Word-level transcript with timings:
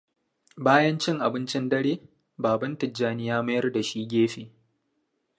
Bayan 0.67 0.97
cin 1.01 1.17
abincin 1.25 1.65
dare, 1.69 1.93
baban 2.37 2.77
Tijjani 2.77 3.27
ya 3.27 3.43
mayar 3.43 3.71
da 3.71 3.83
shi 3.83 4.07
gefe. 4.07 4.51